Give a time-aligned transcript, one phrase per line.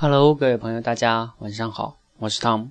[0.00, 2.68] Hello，各位朋友，大家晚上好，我是 Tom。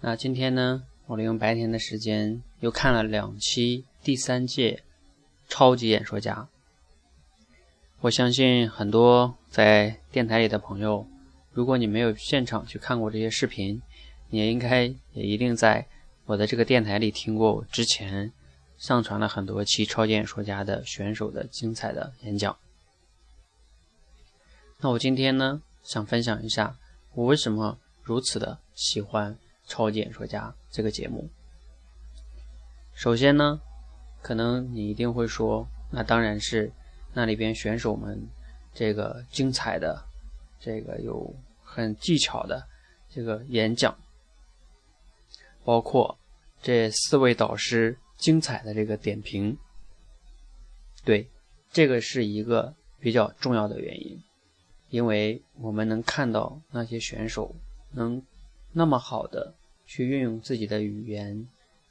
[0.00, 4.82] 那今天呢，我利用白天的时间又看了两期第三届
[5.50, 6.48] 超级演说家。
[8.00, 11.06] 我相信很多在电台里的朋友，
[11.52, 13.82] 如果你没有现场去看过这些视频，
[14.30, 15.86] 你也应该也一定在
[16.24, 18.32] 我的这个电台里听过我之前
[18.78, 22.56] 上传了很多期超级演说家的选手的精彩的演讲。
[24.78, 25.60] 那我今天呢？
[25.84, 26.76] 想分享一下
[27.12, 29.32] 我为什么如此的喜欢
[29.66, 31.30] 《超级演说家》这个节目。
[32.94, 33.60] 首先呢，
[34.22, 36.72] 可能你一定会说，那当然是
[37.12, 38.28] 那里边选手们
[38.72, 40.04] 这个精彩的、
[40.58, 42.66] 这个有很技巧的
[43.08, 43.96] 这个演讲，
[45.64, 46.18] 包括
[46.62, 49.56] 这四位导师精彩的这个点评。
[51.04, 51.28] 对，
[51.70, 54.22] 这个是一个比较重要的原因。
[54.94, 57.52] 因为我们能看到那些选手
[57.94, 58.22] 能
[58.70, 59.52] 那么好的
[59.84, 61.48] 去运用自己的语言，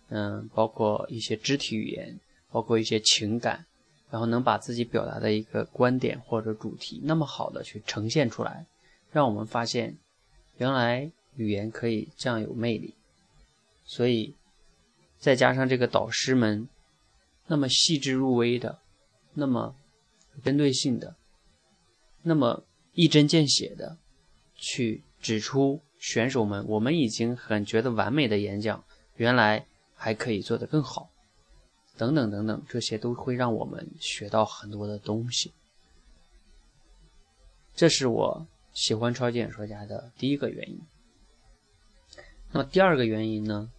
[0.08, 2.18] 嗯，包括一些肢体语言，
[2.50, 3.66] 包括一些情感，
[4.10, 8.66] 然后能把自己表达的一个观点或者主题那么好的去呈现出来，
[9.12, 9.98] 让我们发现
[10.56, 12.94] 原来语言可以这样有魅力。
[13.84, 14.34] 所以
[15.20, 16.70] 再加上这个导师们
[17.48, 18.80] 那么细致入微的，
[19.34, 19.76] 那么
[20.42, 21.18] 针对性的，
[22.22, 22.64] 那么。
[22.94, 23.98] 一针见血的
[24.56, 28.84] 去指出选手们，我们已经很觉得完美的演讲，
[29.16, 31.10] 原来还可以做得更好，
[31.98, 35.52] 等等等等，这些都会让我们学到很多的东西。
[37.76, 40.80] 这是我喜欢超级演说家的第一个原因。
[42.52, 43.72] 那么第二个原因呢，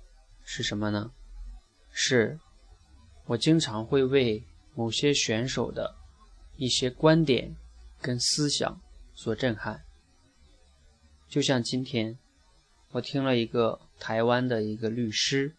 [0.44, 1.12] 是什么呢？
[1.92, 2.40] 是
[3.26, 4.42] 我经常会为
[4.74, 5.94] 某些选手的
[6.56, 7.54] 一些观点
[8.00, 8.80] 跟思想。
[9.14, 9.84] 所震撼，
[11.28, 12.18] 就像今天，
[12.90, 15.54] 我听了一个台湾的一个律师，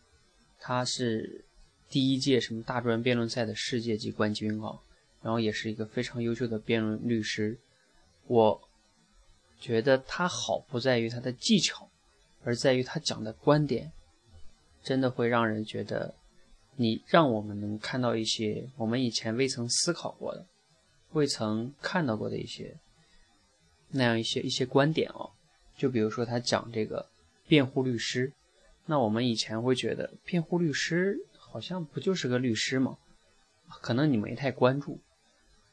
[0.60, 1.46] 他是
[1.90, 4.78] 第一届什么大专辩论赛的世界级冠军啊，
[5.22, 7.58] 然后也是一个非常优秀的辩论律师。
[8.28, 8.62] 我
[9.60, 11.90] 觉得他好不在于他的技巧，
[12.44, 13.92] 而在于他讲的观点，
[14.84, 16.14] 真的会让人觉得，
[16.76, 20.46] 你让我们能看到一些我们以前未曾思考过的、
[21.14, 22.78] 未曾看到过的一些。
[23.96, 25.32] 那样一些一些观点哦，
[25.78, 27.08] 就比如说他讲这个
[27.48, 28.34] 辩护律师，
[28.86, 32.98] 那我们以前会觉得辩护律师好像不就是个律师吗？
[33.82, 35.00] 可能你没太关注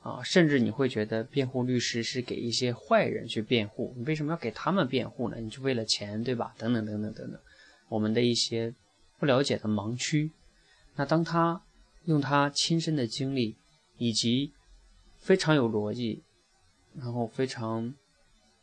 [0.03, 5.37] 啊，甚至你会觉得辩护律师是给一些坏人去辩护，你为什么要给他们辩护呢？
[5.41, 6.55] 你就为了钱对吧？
[6.57, 7.41] 等等等等等等，
[7.89, 8.73] 我们的一些
[9.19, 10.31] 不了解的盲区。
[10.95, 11.61] 那当他
[12.05, 13.57] 用他亲身的经历
[13.99, 14.53] 以及
[15.19, 16.23] 非常有逻辑，
[16.95, 17.93] 然后非常。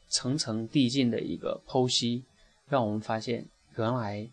[0.09, 2.25] 层层递进的一个剖析，
[2.67, 3.47] 让我们发现，
[3.77, 4.29] 原来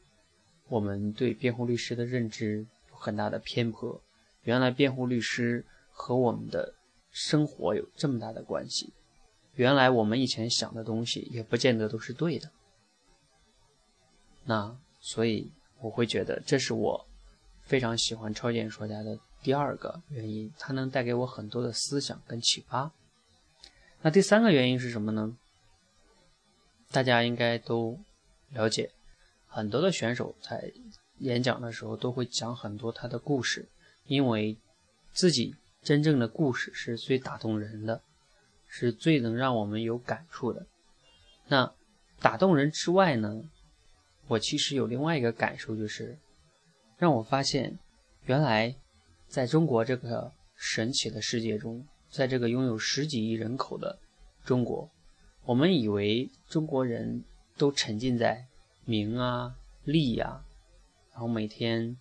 [0.69, 4.03] 我们对辩护律师的认知有很大的偏颇。
[4.43, 6.75] 原来辩护律师和我们的
[7.11, 8.93] 生活有这么大的关系。
[9.55, 12.51] 原来我们以前想的东西也不见得都是对的。
[14.45, 17.07] 那所以我会觉得，这是我
[17.63, 22.93] 非常喜欢超级演说家的第二个原因，它能带给我很多的思想跟启发。
[24.03, 25.37] 那第三个原因是什么呢？
[26.91, 27.99] 大家应该都
[28.51, 28.91] 了解，
[29.47, 30.73] 很多的选手在
[31.19, 33.69] 演讲的时候都会讲很多他的故事，
[34.07, 34.57] 因为
[35.13, 38.03] 自己真正的故事是最打动人的，
[38.69, 40.67] 是最能让我们有感触的。
[41.49, 41.73] 那
[42.21, 43.43] 打动人之外呢，
[44.29, 46.19] 我其实有另外一个感受，就是
[46.99, 47.79] 让我发现，
[48.25, 48.75] 原来
[49.29, 53.99] 在中国这个神奇的世界中，在这个拥有十几亿人口的
[54.45, 54.91] 中国。
[55.47, 57.23] 我们以为中国人
[57.57, 58.47] 都沉浸在
[58.85, 60.45] 名啊利呀，
[61.13, 61.97] 然后每天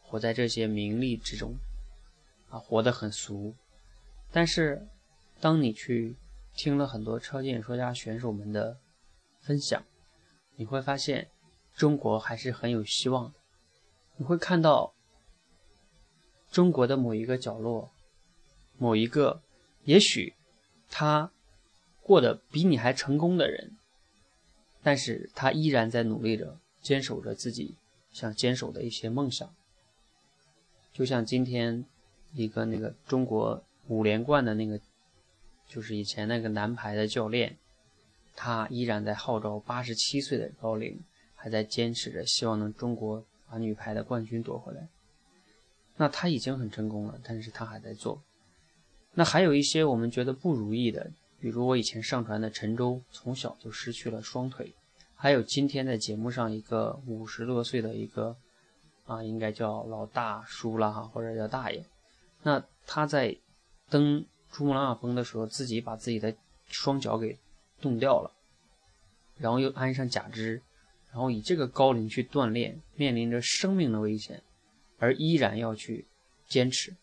[0.00, 1.56] 活在这些名利之中，
[2.48, 3.54] 啊，活得很俗。
[4.32, 4.88] 但是，
[5.40, 6.16] 当你去
[6.54, 8.78] 听了很多超级演说家选手们的
[9.40, 9.84] 分享，
[10.54, 11.28] 你会发现
[11.74, 13.38] 中国还是很有希望的。
[14.16, 14.94] 你会看到
[16.50, 17.90] 中国的某一个角落，
[18.78, 19.42] 某一个，
[19.84, 20.32] 也许
[20.88, 21.30] 他。
[22.06, 23.76] 过得比你还成功的人，
[24.80, 27.74] 但是他依然在努力着，坚守着自己
[28.12, 29.52] 想坚守的一些梦想。
[30.92, 31.84] 就像今天
[32.32, 34.78] 一个那个中国五连冠的那个，
[35.66, 37.56] 就是以前那个男排的教练，
[38.36, 41.00] 他依然在号召八十七岁的高龄，
[41.34, 44.86] 还在坚持着，希望能中国把女排的冠军夺回来。
[45.96, 48.22] 那他已经很成功了，但是他还在做。
[49.14, 51.10] 那还有一些我们觉得不如意的。
[51.46, 54.74] 比如我以前上传的陈州，从小就失去了双腿，
[55.14, 58.36] 还有今天在节目上一个五十多岁的一个
[59.04, 61.84] 啊，应该叫老大叔了哈，或者叫大爷，
[62.42, 63.36] 那他在
[63.88, 66.34] 登珠穆朗玛峰的时候，自己把自己的
[66.66, 67.38] 双脚给
[67.80, 68.32] 冻掉了，
[69.38, 70.60] 然后又安上假肢，
[71.12, 74.42] 然后以这个高龄去锻炼，面临着生命的危险，
[74.98, 76.08] 而依然要去
[76.48, 76.96] 坚持，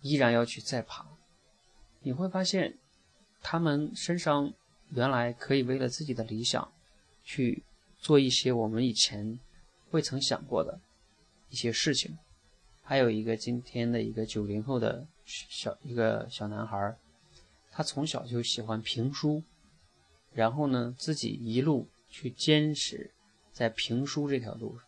[0.00, 1.06] 依然要去再爬。
[2.00, 2.76] 你会发现，
[3.42, 4.52] 他们身上
[4.90, 6.72] 原来可以为了自己的理想，
[7.24, 7.62] 去
[7.98, 9.38] 做一些我们以前
[9.90, 10.80] 未曾想过的
[11.50, 12.16] 一些事情。
[12.82, 16.96] 还有一个今天的一个九零后的小一个小男孩，
[17.70, 19.42] 他从小就喜欢评书，
[20.32, 23.10] 然后呢，自己一路去坚持
[23.52, 24.78] 在评书这条路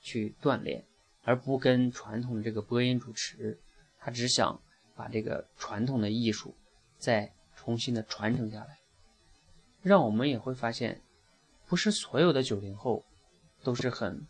[0.00, 0.84] 去锻炼，
[1.24, 3.58] 而不跟传统的这个播音主持，
[3.98, 4.60] 他只想
[4.96, 6.54] 把这个传统的艺术。
[6.98, 7.32] 在
[7.64, 8.80] 重新的传承下来，
[9.82, 11.00] 让我们也会发现，
[11.68, 13.04] 不是所有的九零后
[13.62, 14.26] 都是很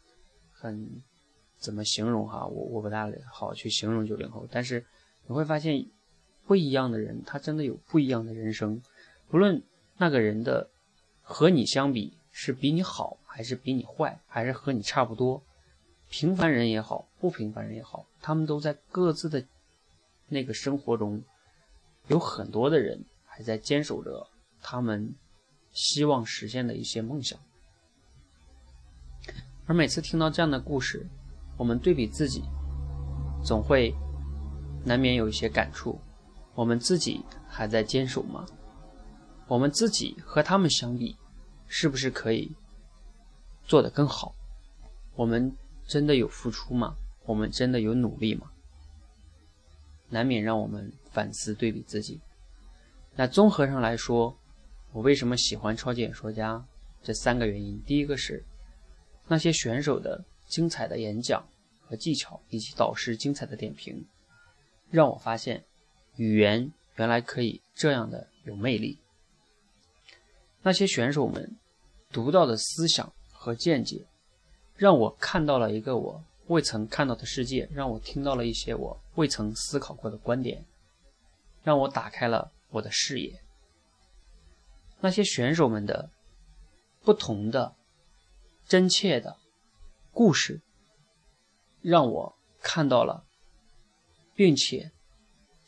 [0.53, 1.03] 很
[1.57, 2.47] 怎么形容哈？
[2.47, 4.85] 我我不大好去形容九零后，但是
[5.27, 5.87] 你会发现，
[6.47, 8.83] 不一样的人他真的有不一样的人生，
[9.31, 9.63] 不论
[9.97, 10.69] 那个人的
[11.23, 15.43] 和你相比是比你好还是比你坏，还是和你差不多，
[16.11, 19.43] 平凡人也好，不平凡人也好，他们都在各自的
[20.29, 21.25] 那个生活中。
[22.09, 24.29] 有很多的人还在坚守着
[24.61, 25.15] 他们
[25.73, 27.41] 希望实现的一些梦想，
[29.65, 31.09] 而每次听到这样的故事，
[31.57, 32.45] 我们对比自己，
[33.43, 33.95] 总会
[34.85, 35.99] 难免有一些感触：
[36.55, 38.45] 我们自己还在坚守吗？
[39.49, 41.17] 我们自己和他们相比，
[41.67, 42.53] 是不是可以
[43.65, 44.35] 做得更好？
[45.15, 45.51] 我们
[45.87, 46.95] 真的有付出吗？
[47.25, 48.53] 我们真的有努力吗？
[50.11, 50.93] 难免让我们。
[51.13, 52.19] 反思对比自己，
[53.15, 54.37] 那综合上来说，
[54.93, 56.65] 我为什么喜欢超级演说家？
[57.03, 58.45] 这三个原因：第一个是
[59.27, 61.47] 那些选手的精彩的演讲
[61.81, 64.07] 和技巧，以及导师精彩的点评，
[64.91, 65.65] 让我发现
[66.17, 68.99] 语言原来可以这样的有魅力。
[70.63, 71.57] 那些选手们
[72.11, 74.07] 独到的思想和见解，
[74.77, 80.65] 让我看到了一个我未曾看到的世界，让我听到了一些我未曾思考过的观点。
[81.65, 83.43] 让我打开了我的视野。
[85.01, 86.11] 那些选手们的
[87.01, 87.75] 不同的、
[88.67, 89.37] 真切的
[90.13, 90.61] 故事，
[91.81, 93.25] 让我看到了，
[94.35, 94.93] 并且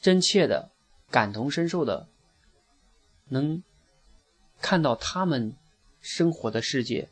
[0.00, 0.70] 真切的
[1.10, 2.08] 感同身受的，
[3.28, 3.62] 能
[4.60, 5.56] 看到他们
[6.00, 7.10] 生活的世界，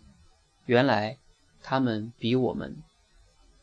[0.66, 1.18] 原来
[1.60, 2.82] 他们比我们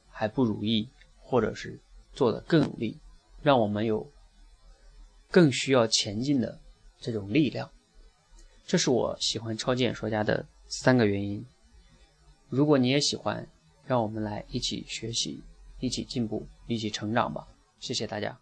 [0.09, 1.79] 还不如意，或者是
[2.13, 2.99] 做的更努力，
[3.41, 4.11] 让我们有。
[5.31, 6.59] 更需要前进的
[6.99, 7.69] 这种力量，
[8.65, 11.45] 这是我喜欢超级演说家的三个原因。
[12.49, 13.47] 如果你也喜欢，
[13.85, 15.41] 让我们来一起学习，
[15.79, 17.47] 一起进步，一起成长吧！
[17.79, 18.39] 谢谢大家。